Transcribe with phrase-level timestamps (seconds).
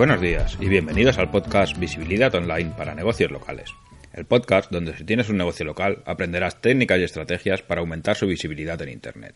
[0.00, 3.74] Buenos días y bienvenidos al podcast Visibilidad Online para negocios locales.
[4.14, 8.26] El podcast donde si tienes un negocio local aprenderás técnicas y estrategias para aumentar su
[8.26, 9.34] visibilidad en Internet.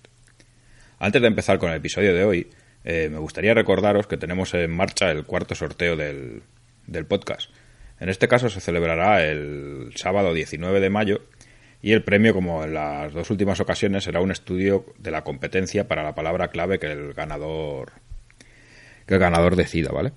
[0.98, 2.50] Antes de empezar con el episodio de hoy,
[2.82, 6.45] eh, me gustaría recordaros que tenemos en marcha el cuarto sorteo del,
[6.87, 7.51] del podcast.
[8.01, 11.27] En este caso se celebrará el sábado 19 de mayo
[11.83, 15.88] y el premio, como en las dos últimas ocasiones, será un estudio de la competencia
[15.88, 17.92] para la palabra clave que el ganador
[19.06, 20.12] que el ganador decida, ¿vale?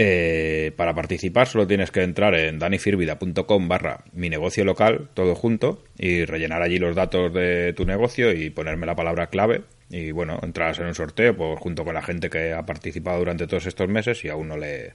[0.00, 5.82] Eh, para participar solo tienes que entrar en danifirvida.com barra mi negocio local, todo junto,
[5.98, 9.62] y rellenar allí los datos de tu negocio y ponerme la palabra clave.
[9.90, 13.48] Y bueno, entrarás en un sorteo pues, junto con la gente que ha participado durante
[13.48, 14.94] todos estos meses y aún no le,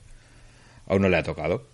[0.88, 1.68] aún no le ha tocado.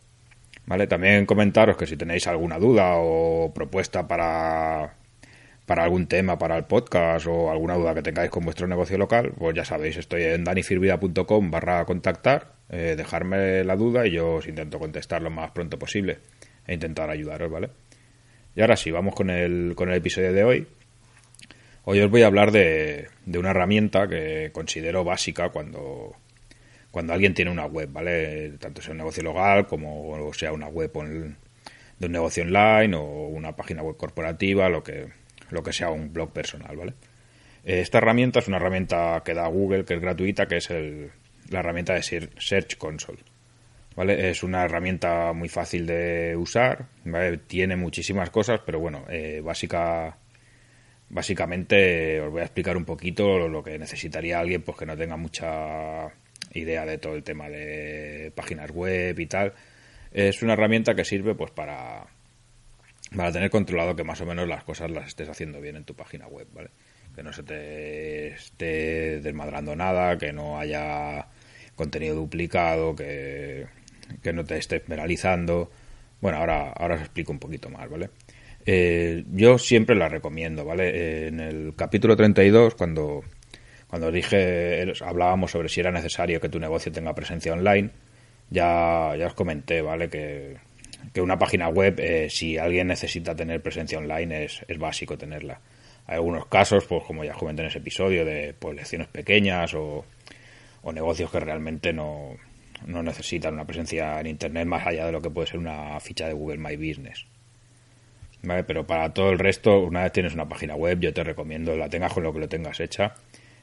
[0.66, 0.88] ¿Vale?
[0.88, 4.96] También comentaros que si tenéis alguna duda o propuesta para,
[5.68, 9.34] para algún tema para el podcast o alguna duda que tengáis con vuestro negocio local,
[9.38, 14.48] pues ya sabéis, estoy en danifirvida.com barra contactar eh, dejarme la duda y yo os
[14.48, 16.20] intento contestar lo más pronto posible
[16.68, 17.70] e intentar ayudaros, ¿vale?
[18.56, 20.68] Y ahora sí, vamos con el, con el episodio de hoy.
[21.86, 26.16] Hoy os voy a hablar de, de una herramienta que considero básica cuando,
[26.92, 28.52] cuando alguien tiene una web, ¿vale?
[28.60, 33.56] Tanto sea un negocio local como sea una web de un negocio online o una
[33.56, 35.08] página web corporativa, lo que,
[35.50, 36.94] lo que sea un blog personal, ¿vale?
[37.64, 41.12] Esta herramienta es una herramienta que da Google, que es gratuita, que es el,
[41.50, 43.20] la herramienta de Search Console.
[43.96, 44.30] ¿Vale?
[44.30, 46.86] Es una herramienta muy fácil de usar,
[47.48, 50.18] tiene muchísimas cosas, pero bueno, eh, básica,
[51.10, 55.18] básicamente os voy a explicar un poquito lo que necesitaría alguien pues que no tenga
[55.18, 56.08] mucha
[56.54, 59.54] idea de todo el tema de páginas web y tal.
[60.12, 62.08] Es una herramienta que sirve pues para,
[63.16, 65.96] para tener controlado que más o menos las cosas las estés haciendo bien en tu
[65.96, 66.70] página web, ¿vale?
[67.16, 71.28] Que no se te esté desmadrando nada, que no haya
[71.80, 73.66] contenido duplicado, que,
[74.34, 75.72] no te estés penalizando.
[76.20, 78.10] Bueno, ahora, ahora os explico un poquito más, ¿vale?
[78.66, 81.28] Eh, yo siempre la recomiendo, ¿vale?
[81.28, 83.24] en el capítulo 32, cuando,
[83.88, 87.92] cuando dije, hablábamos sobre si era necesario que tu negocio tenga presencia online,
[88.50, 90.10] ya, ya os comenté, ¿vale?
[90.10, 90.58] Que,
[91.14, 95.62] que una página web, eh, si alguien necesita tener presencia online, es, es básico tenerla.
[96.08, 100.04] Hay algunos casos, pues como ya comenté en ese episodio, de lecciones pequeñas o,
[100.82, 102.38] o negocios que realmente no,
[102.86, 106.28] no necesitan una presencia en Internet más allá de lo que puede ser una ficha
[106.28, 107.26] de Google My Business.
[108.42, 108.64] ¿Vale?
[108.64, 111.90] Pero para todo el resto, una vez tienes una página web, yo te recomiendo, la
[111.90, 113.14] tengas con lo que lo tengas hecha,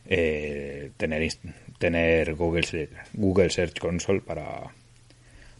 [0.06, 1.26] eh, tener,
[1.78, 4.64] tener Google, Google Search Console para,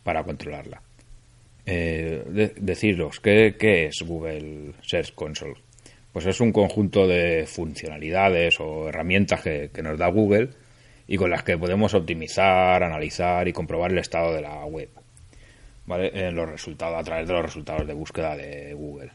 [0.03, 0.83] para controlarla.
[1.65, 5.55] Eh, deciros, ¿qué, ¿qué es Google Search Console?
[6.13, 10.51] Pues es un conjunto de funcionalidades o herramientas que, que nos da Google
[11.09, 14.89] y con las que podemos optimizar, analizar y comprobar el estado de la web.
[15.87, 16.11] ¿Vale?
[16.15, 19.13] En los resultados, a través de los resultados de búsqueda de Google.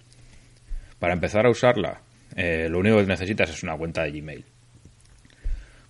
[0.99, 2.01] Para empezar a usarla,
[2.35, 4.45] eh, lo único que necesitas es una cuenta de Gmail.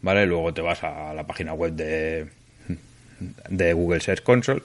[0.02, 0.26] ¿Vale?
[0.26, 2.30] Luego te vas a la página web de,
[3.50, 4.64] de Google Search Console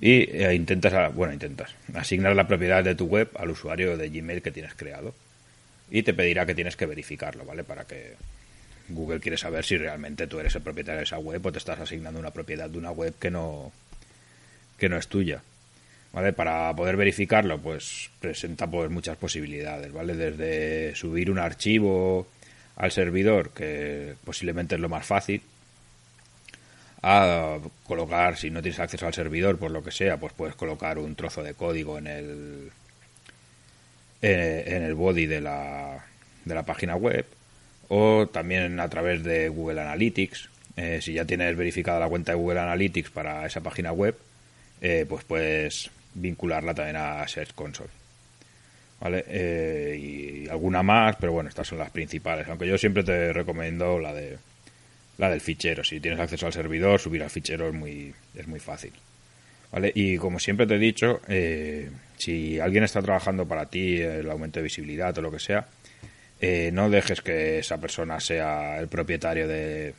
[0.00, 4.42] y eh, intentas, bueno, intentas asignar la propiedad de tu web al usuario de Gmail
[4.42, 5.14] que tienes creado.
[5.90, 7.64] Y te pedirá que tienes que verificarlo, ¿vale?
[7.64, 8.14] Para que
[8.88, 11.80] Google quiere saber si realmente tú eres el propietario de esa web o te estás
[11.80, 13.72] asignando una propiedad de una web que no,
[14.78, 15.42] que no es tuya.
[16.12, 16.34] ¿Vale?
[16.34, 20.14] Para poder verificarlo, pues presenta pues muchas posibilidades, ¿vale?
[20.14, 22.26] Desde subir un archivo
[22.76, 25.40] al servidor, que posiblemente es lo más fácil,
[27.02, 30.98] a colocar, si no tienes acceso al servidor, por lo que sea, pues puedes colocar
[30.98, 32.72] un trozo de código en el
[34.20, 36.04] en el body de la,
[36.44, 37.26] de la página web
[37.94, 40.48] o también a través de Google Analytics.
[40.78, 44.16] Eh, si ya tienes verificada la cuenta de Google Analytics para esa página web,
[44.80, 47.90] eh, pues puedes vincularla también a Search Console.
[48.98, 49.26] ¿Vale?
[49.28, 52.48] Eh, y alguna más, pero bueno, estas son las principales.
[52.48, 54.38] Aunque yo siempre te recomiendo la de
[55.18, 55.84] la del fichero.
[55.84, 58.92] Si tienes acceso al servidor, subir al fichero es muy, es muy fácil.
[59.70, 59.92] ¿Vale?
[59.94, 61.20] Y como siempre te he dicho,
[62.16, 65.66] si alguien está trabajando para ti el aumento de visibilidad o lo que sea,
[66.44, 69.94] eh, no dejes que esa persona sea el propietario de,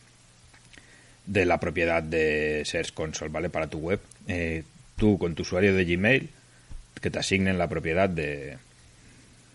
[1.26, 3.50] de la propiedad de Search Console, ¿vale?
[3.50, 4.02] Para tu web.
[4.28, 4.64] Eh,
[4.98, 6.30] tú con tu usuario de Gmail,
[7.02, 8.58] que te asignen la propiedad de,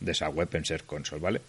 [0.01, 1.43] de esa web en Search Console, ¿vale?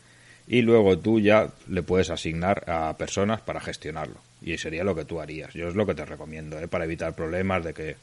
[0.46, 4.20] Y luego tú ya le puedes asignar a personas para gestionarlo.
[4.42, 5.54] Y sería lo que tú harías.
[5.54, 6.68] Yo es lo que te recomiendo, ¿eh?
[6.68, 7.96] Para evitar problemas de que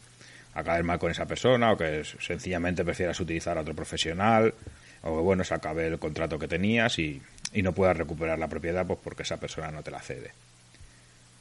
[0.54, 4.54] acabes mal con esa persona o que sencillamente prefieras utilizar a otro profesional
[5.06, 7.22] o bueno, se acabe el contrato que tenías y,
[7.54, 10.32] no puedas recuperar la propiedad pues porque esa persona no te la cede.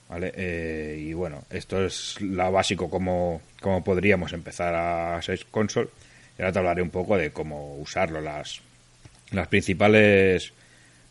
[0.07, 0.31] ¿vale?
[0.35, 5.89] Eh, y bueno, esto es lo básico como, como podríamos empezar a Search Console.
[6.37, 8.61] Y ahora te hablaré un poco de cómo usarlo, las,
[9.31, 10.53] las principales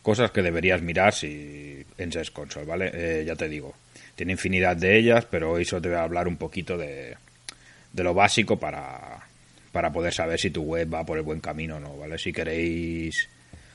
[0.01, 2.91] cosas que deberías mirar si en Search Console, ¿vale?
[2.95, 3.75] Eh, ya te digo,
[4.15, 7.17] tiene infinidad de ellas, pero hoy solo te voy a hablar un poquito de,
[7.93, 9.27] de lo básico para,
[9.75, 12.17] para poder saber si tu web va por el buen camino o no, ¿vale?
[12.17, 13.29] Si queréis,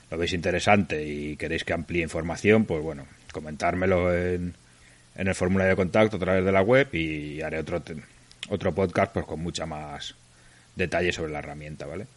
[0.10, 4.54] lo veis interesante y queréis que amplíe información, pues bueno, comentármelo en,
[5.16, 7.84] en el formulario de contacto a través de la web y haré otro,
[8.48, 10.16] otro podcast pues con mucha más
[10.74, 12.08] detalle sobre la herramienta, ¿vale?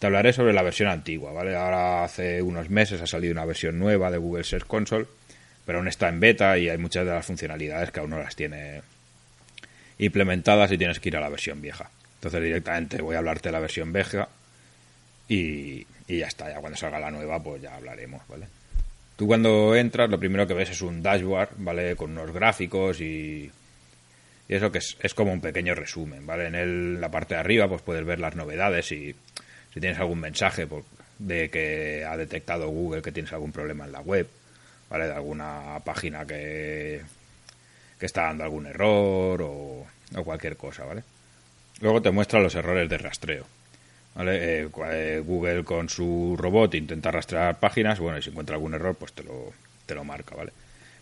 [0.00, 1.54] Te hablaré sobre la versión antigua, ¿vale?
[1.54, 5.06] Ahora hace unos meses ha salido una versión nueva de Google Search Console,
[5.64, 8.34] pero aún está en beta y hay muchas de las funcionalidades que aún no las
[8.34, 8.82] tiene
[9.98, 11.88] implementadas y tienes que ir a la versión vieja.
[12.18, 14.28] Entonces directamente voy a hablarte de la versión vieja
[15.28, 18.46] y, y ya está, ya cuando salga la nueva pues ya hablaremos, ¿vale?
[19.16, 21.94] Tú cuando entras lo primero que ves es un dashboard, ¿vale?
[21.94, 23.50] Con unos gráficos y,
[24.48, 26.46] y eso que es, es, como un pequeño resumen, ¿vale?
[26.46, 29.14] En el, la parte de arriba pues puedes ver las novedades y
[29.72, 30.84] si tienes algún mensaje pues,
[31.18, 34.28] de que ha detectado Google que tienes algún problema en la web,
[34.90, 35.06] ¿vale?
[35.06, 37.02] De alguna página que,
[37.98, 39.86] que está dando algún error o,
[40.16, 41.02] o cualquier cosa, ¿vale?
[41.80, 43.44] Luego te muestra los errores de rastreo.
[44.14, 44.62] ¿vale?
[44.62, 48.96] Eh, eh, Google con su robot intenta rastrear páginas, bueno, y si encuentra algún error,
[48.96, 49.52] pues te lo,
[49.86, 50.52] te lo marca, ¿vale?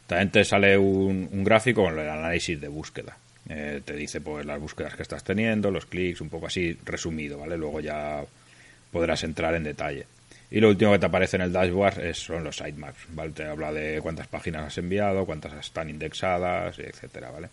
[0.07, 3.17] También te sale un, un gráfico con el análisis de búsqueda.
[3.49, 7.39] Eh, te dice pues las búsquedas que estás teniendo, los clics, un poco así resumido,
[7.39, 7.57] ¿vale?
[7.57, 8.23] Luego ya
[8.91, 10.07] podrás entrar en detalle.
[10.51, 13.33] Y lo último que te aparece en el dashboard es, son los sitemaps, ¿vale?
[13.33, 17.49] Te habla de cuántas páginas has enviado, cuántas están indexadas, etcétera, ¿vale?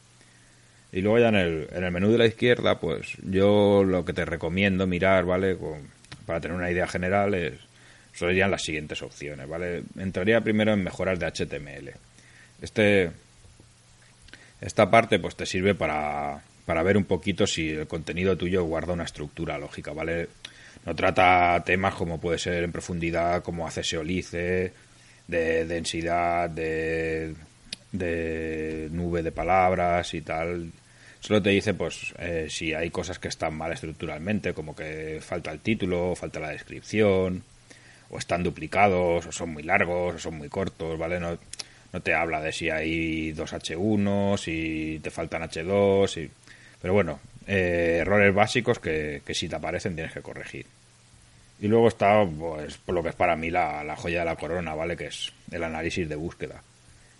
[0.93, 4.13] Y luego ya en el, en el menú de la izquierda, pues yo lo que
[4.13, 5.57] te recomiendo mirar, ¿vale?
[6.27, 7.53] Para tener una idea general es,
[8.13, 9.81] serían las siguientes opciones, ¿vale?
[9.97, 11.93] Entraría primero en mejoras de HTML.
[12.61, 13.09] Este,
[14.61, 18.93] esta parte pues te sirve para, para ver un poquito si el contenido tuyo guarda
[18.93, 20.29] una estructura lógica, ¿vale?
[20.85, 24.73] No trata temas como puede ser en profundidad, como hace Seolice,
[25.27, 27.33] de densidad, de,
[27.91, 30.71] de nube de palabras y tal.
[31.23, 35.51] Solo te dice, pues, eh, si hay cosas que están mal estructuralmente, como que falta
[35.51, 37.43] el título, falta la descripción,
[38.09, 41.21] o están duplicados, o son muy largos, o son muy cortos, ¿vale?
[41.21, 41.37] No,
[41.93, 46.29] no te habla de si hay dos H1, si te faltan H2, y...
[46.81, 50.65] pero bueno, eh, errores básicos que, que, si te aparecen tienes que corregir.
[51.61, 54.35] Y luego está, pues, por lo que es para mí la, la joya de la
[54.35, 54.97] corona, ¿vale?
[54.97, 56.61] Que es el análisis de búsqueda.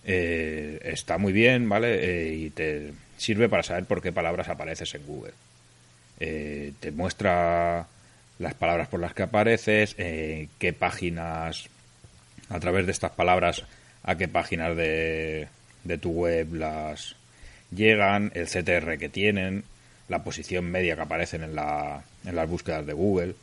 [0.05, 2.03] Eh, está muy bien, ¿vale?
[2.03, 5.33] Eh, y te sirve para saber por qué palabras apareces en Google.
[6.19, 7.87] Eh, te muestra
[8.39, 11.69] las palabras por las que apareces, eh, qué páginas,
[12.49, 13.63] a través de estas palabras,
[14.03, 15.47] a qué páginas de,
[15.83, 17.15] de tu web las
[17.71, 19.63] llegan, el CTR que tienen,
[20.09, 23.35] la posición media que aparecen en, la, en las búsquedas de Google.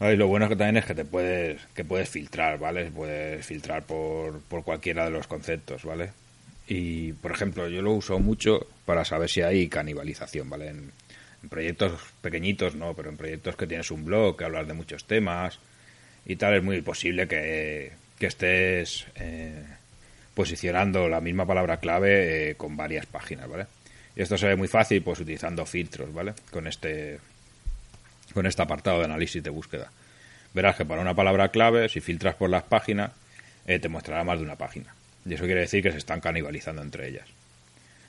[0.00, 2.90] Y lo bueno que también es que te puedes, que puedes filtrar, ¿vale?
[2.90, 6.10] Puedes filtrar por, por cualquiera de los conceptos, ¿vale?
[6.66, 10.68] Y, por ejemplo, yo lo uso mucho para saber si hay canibalización, ¿vale?
[10.68, 10.92] En,
[11.42, 15.04] en, proyectos pequeñitos, no, pero en proyectos que tienes un blog, que hablas de muchos
[15.04, 15.58] temas
[16.24, 19.64] y tal, es muy posible que, que estés eh,
[20.34, 23.66] posicionando la misma palabra clave eh, con varias páginas, ¿vale?
[24.16, 26.34] Y esto se ve muy fácil, pues utilizando filtros, ¿vale?
[26.50, 27.18] Con este,
[28.32, 29.90] con este apartado de análisis de búsqueda.
[30.52, 33.12] Verás que para una palabra clave, si filtras por las páginas,
[33.66, 34.94] eh, te mostrará más de una página.
[35.24, 37.28] Y eso quiere decir que se están canibalizando entre ellas.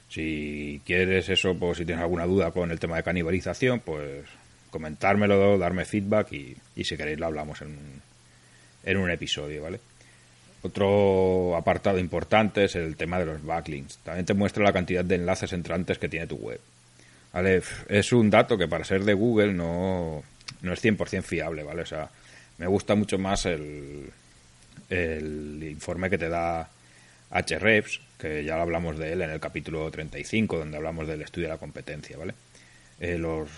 [0.09, 4.25] Si quieres eso, pues si tienes alguna duda con el tema de canibalización, pues
[4.69, 7.77] comentármelo, darme feedback y, si queréis lo hablamos en,
[8.83, 9.79] en un episodio, ¿vale?
[10.63, 13.97] Otro apartado importante es el tema de los backlinks.
[13.99, 16.59] También te muestra la cantidad de enlaces entrantes que tiene tu web.
[17.33, 17.61] ¿Vale?
[17.87, 20.23] Es un dato que para ser de Google no,
[20.61, 21.83] no es 100% fiable, ¿vale?
[21.83, 22.09] O sea,
[22.57, 24.11] me gusta mucho más el,
[24.89, 26.69] el informe que te da
[27.31, 31.53] Hrefs, que ya hablamos de él en el capítulo 35, donde hablamos del estudio de
[31.53, 32.33] la competencia, ¿vale?
[32.99, 33.49] Eh, los,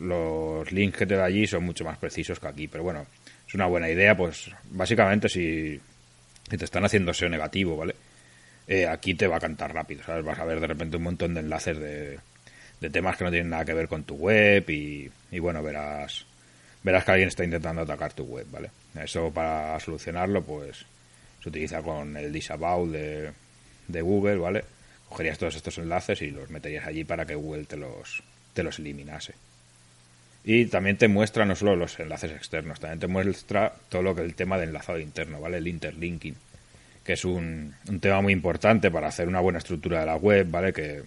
[0.00, 3.06] los links que te da allí son mucho más precisos que aquí, pero bueno,
[3.46, 5.80] es una buena idea, pues básicamente si
[6.48, 7.94] te están haciendo SEO negativo, ¿vale?
[8.66, 10.24] Eh, aquí te va a cantar rápido, ¿sabes?
[10.24, 12.18] Vas a ver de repente un montón de enlaces de,
[12.80, 16.26] de temas que no tienen nada que ver con tu web y, bueno, verás
[16.82, 18.70] verás que alguien está intentando atacar tu web, ¿vale?
[18.94, 20.86] Eso para solucionarlo, pues
[21.42, 23.32] se utiliza con el disavow de,
[23.86, 24.64] de Google, ¿vale?
[25.08, 28.22] Cogerías todos estos enlaces y los meterías allí para que Google te los,
[28.54, 29.34] te los eliminase.
[30.42, 34.22] Y también te muestra no solo los enlaces externos, también te muestra todo lo que
[34.22, 35.58] el tema de enlazado interno, ¿vale?
[35.58, 36.36] El interlinking,
[37.04, 40.50] que es un, un tema muy importante para hacer una buena estructura de la web,
[40.50, 40.72] ¿vale?
[40.72, 41.02] Que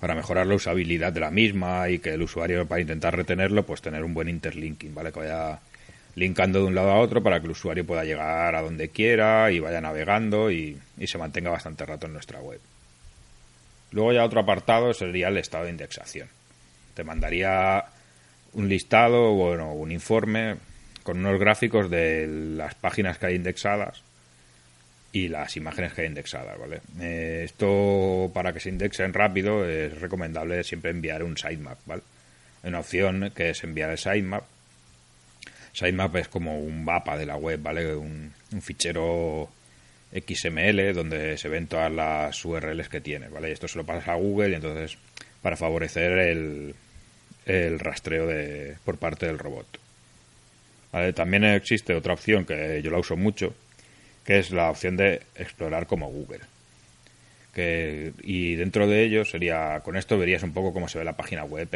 [0.00, 3.82] para mejorar la usabilidad de la misma y que el usuario, para intentar retenerlo, pues
[3.82, 5.12] tener un buen interlinking, ¿vale?
[5.12, 5.58] Que vaya
[6.14, 9.50] linkando de un lado a otro para que el usuario pueda llegar a donde quiera
[9.50, 12.60] y vaya navegando y, se mantenga bastante rato en nuestra web.
[13.90, 16.28] Luego ya otro apartado sería el estado de indexación.
[16.94, 17.84] Te mandaría
[18.52, 20.56] un listado, bueno, un informe
[21.02, 24.02] con unos gráficos de las páginas que hay indexadas
[25.12, 26.80] y las imágenes que hay indexadas, ¿vale?
[27.00, 32.02] Eh, esto para que se indexen rápido es recomendable siempre enviar un sitemap, ¿vale?
[32.62, 34.44] Hay una opción que es enviar el sitemap.
[35.72, 37.94] Sitemap es como un mapa de la web, ¿vale?
[37.94, 39.50] Un, fichero
[40.10, 43.52] XML donde se ven todas las URLs que tiene, ¿vale?
[43.52, 44.96] Esto se lo pasas a Google y entonces
[45.42, 46.74] para favorecer el,
[47.46, 49.66] el rastreo de, por parte del robot.
[50.92, 51.12] ¿Vale?
[51.12, 53.54] También existe otra opción que yo la uso mucho,
[54.28, 56.40] que es la opción de explorar como Google.
[58.22, 61.44] Y dentro de ello sería, con esto verías un poco cómo se ve la página
[61.44, 61.66] web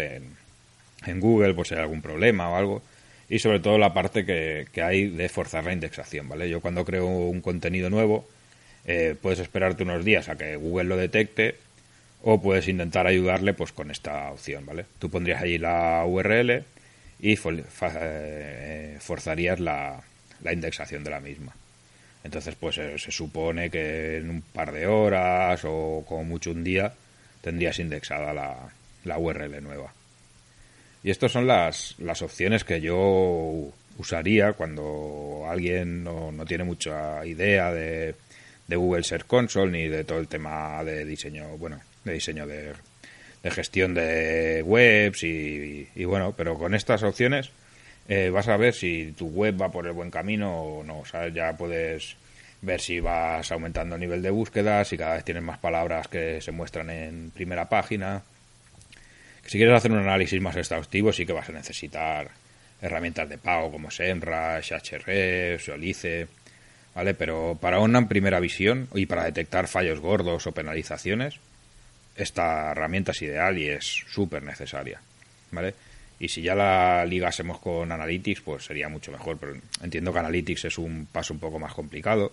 [1.07, 2.83] en, Google, por si hay algún problema o algo.
[3.31, 6.51] Y sobre todo la parte que, que hay de forzar la indexación, ¿vale?
[6.51, 8.29] Yo cuando creo un contenido nuevo,
[8.85, 11.57] eh, puedes esperarte unos días a que Google lo detecte
[12.23, 14.85] o puedes intentar ayudarle pues con esta opción, ¿vale?
[14.99, 16.65] Tú pondrías allí la URL
[17.19, 20.03] y eh, forzarías la,
[20.43, 21.55] la, indexación de la misma.
[22.25, 26.63] Entonces, pues eh, se supone que en un par de horas o como mucho un
[26.63, 26.93] día
[27.41, 28.73] tendrías indexada la,
[29.05, 29.93] la URL nueva.
[31.03, 37.27] Y estas son las, las opciones que yo usaría cuando alguien no, no tiene mucha
[37.27, 38.15] idea de,
[38.69, 42.73] de Google Search Console ni de todo el tema de diseño, bueno, de diseño de,
[43.43, 47.51] de gestión de webs y, y, bueno, pero con estas opciones
[48.09, 51.03] eh, vas a ver si tu web va por el buen camino o no.
[51.33, 52.17] Ya puedes
[52.63, 56.41] ver si vas aumentando el nivel de búsqueda, si cada vez tienes más palabras que
[56.41, 58.23] se muestran en primera página.
[59.45, 62.31] Si quieres hacer un análisis más exhaustivo, sí que vas a necesitar
[62.81, 66.29] herramientas de pago como SEMrush, Ahrefs, Olice,
[66.95, 67.15] ¿vale?
[67.15, 71.39] Pero para una primera visión y para detectar fallos gordos o penalizaciones,
[72.17, 75.01] esta herramienta es ideal y es súper necesaria,
[75.51, 75.75] ¿vale?
[76.23, 80.67] Y si ya la ligásemos con Analytics, pues sería mucho mejor, pero entiendo que Analytics
[80.67, 82.31] es un paso un poco más complicado,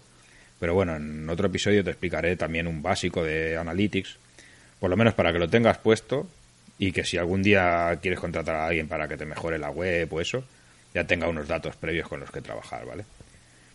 [0.59, 4.17] pero bueno, en otro episodio te explicaré también un básico de Analytics,
[4.79, 6.29] por lo menos para que lo tengas puesto
[6.77, 10.07] y que si algún día quieres contratar a alguien para que te mejore la web
[10.13, 10.43] o eso,
[10.93, 13.05] ya tenga unos datos previos con los que trabajar, ¿vale?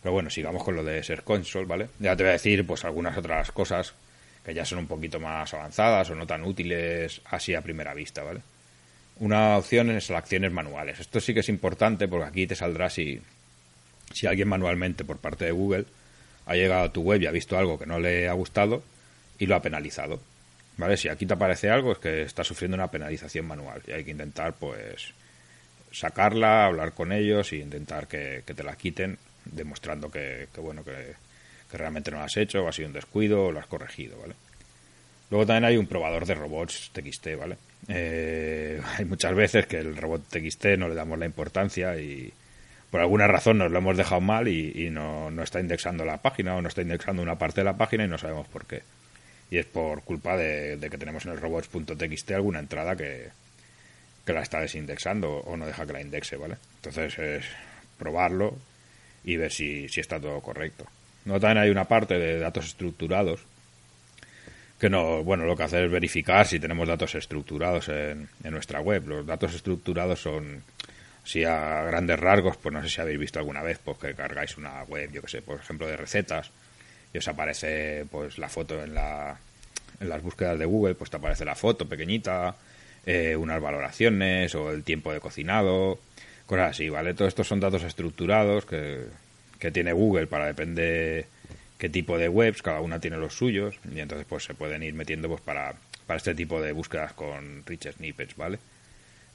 [0.01, 1.89] Pero bueno, sigamos con lo de Ser Console, ¿vale?
[1.99, 3.95] Ya te voy a decir pues algunas otras cosas
[4.45, 8.23] que ya son un poquito más avanzadas o no tan útiles así a primera vista,
[8.23, 8.43] ¿vale?
[9.21, 11.01] Una opción es las acciones manuales.
[11.01, 13.21] Esto sí que es importante porque aquí te saldrá si,
[14.13, 15.87] si alguien manualmente por parte de Google
[16.47, 18.83] ha llegado a tu web y ha visto algo que no le ha gustado
[19.39, 20.21] y lo ha penalizado.
[20.77, 20.97] ¿Vale?
[20.97, 24.11] Si aquí te aparece algo es que está sufriendo una penalización manual y hay que
[24.11, 25.13] intentar pues
[25.93, 30.85] sacarla, hablar con ellos e intentar que, que te la quiten demostrando que, que bueno
[30.85, 31.15] que,
[31.71, 34.19] que realmente no lo has hecho, o ha sido un descuido, o lo has corregido,
[34.19, 34.35] ¿vale?
[35.35, 37.57] Luego también hay un probador de robots TXT, ¿vale?
[37.89, 42.33] Eh, hay muchas veces que el robot TXT no le damos la importancia y
[42.89, 46.55] por alguna razón nos lo hemos dejado mal y, no, no, está indexando la página
[46.55, 48.83] o no está indexando una parte de la página y no sabemos por qué.
[49.51, 53.31] Y es por culpa de, de que tenemos en el robots.txt alguna entrada que,
[54.25, 56.59] que la está desindexando o no deja que la indexe, ¿vale?
[56.77, 57.45] Entonces es
[57.99, 58.57] probarlo
[59.25, 60.87] y ver si, si está todo correcto.
[61.25, 63.45] No también hay una parte de datos estructurados
[64.85, 68.83] que no, bueno, lo que hace es verificar si tenemos datos estructurados en, en nuestra
[68.83, 69.07] web.
[69.07, 70.63] Los datos estructurados son,
[71.25, 74.59] si a grandes rasgos, pues no sé si habéis visto alguna vez, pues que cargáis
[74.59, 76.51] una web, yo que sé, por ejemplo, de recetas
[77.15, 79.39] y os aparece pues la foto en la
[80.01, 82.55] en las búsquedas de Google, pues te aparece la foto pequeñita,
[83.07, 85.99] eh, unas valoraciones o el tiempo de cocinado,
[86.45, 87.15] cosas así, ¿vale?
[87.15, 89.07] Todos estos son datos estructurados que
[89.59, 91.25] que tiene Google para depende
[91.79, 94.95] qué tipo de webs, cada una tiene los suyos, y entonces pues se pueden ir
[94.95, 95.75] metiendo pues para,
[96.07, 98.59] para este tipo de búsquedas con rich snippets, ¿vale?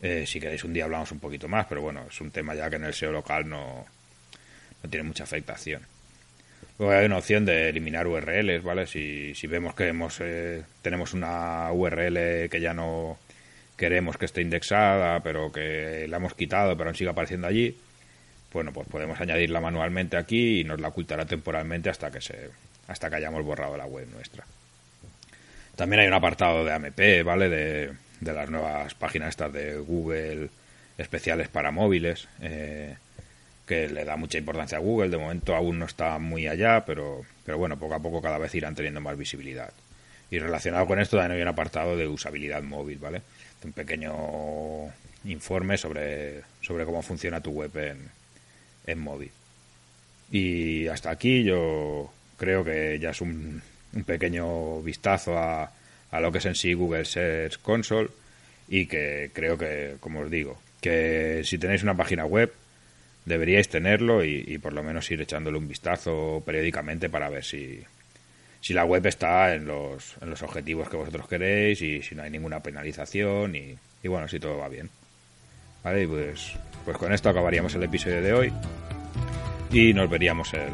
[0.02, 2.70] Eh, si queréis un día hablamos un poquito más, pero bueno, es un tema ya
[2.70, 3.86] que en el SEO local no,
[4.82, 5.82] no tiene mucha afectación.
[6.78, 8.88] Luego hay una opción de eliminar URLs, ¿vale?
[8.88, 13.20] Si, si vemos que hemos, eh, tenemos una URL que ya no
[13.76, 17.78] queremos que esté indexada, pero que la hemos quitado, pero aún sigue apareciendo allí,
[18.52, 22.50] bueno, pues podemos añadirla manualmente aquí y nos la ocultará temporalmente hasta que se
[22.88, 24.46] hasta que hayamos borrado la web nuestra.
[25.76, 27.48] También hay un apartado de AMP, ¿vale?
[27.50, 30.50] De, de las nuevas páginas estas de Google
[30.98, 32.96] especiales para móviles, eh,
[33.66, 35.10] que le da mucha importancia a Google.
[35.10, 38.54] De momento aún no está muy allá, pero, pero bueno, poco a poco cada vez
[38.56, 39.72] irán teniendo más visibilidad.
[40.32, 43.22] Y relacionado con esto también hay un apartado de usabilidad móvil, ¿vale?
[43.64, 44.14] Un pequeño
[45.26, 48.10] informe sobre, sobre cómo funciona tu web en,
[48.92, 49.32] en móvil.
[50.32, 53.62] Y hasta aquí yo creo que ya es un,
[54.06, 55.72] pequeño vistazo a,
[56.12, 58.10] a lo que es en sí Google Search Console
[58.68, 62.54] y que creo que, como os digo, que si tenéis una página web
[63.26, 67.84] deberíais tenerlo y, por lo menos ir echándole un vistazo periódicamente para ver si,
[68.62, 72.24] si la web está en los, en los objetivos que vosotros queréis y si no
[72.24, 73.78] hay ninguna penalización y
[74.08, 74.90] bueno, si todo va bien.
[75.84, 76.54] Vale, y pues,
[76.86, 78.54] pues con esto acabaríamos el episodio de hoy
[79.72, 80.74] y nos veríamos el,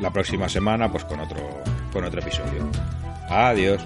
[0.00, 2.68] la próxima semana pues con otro, con otro episodio.
[3.28, 3.80] Adiós.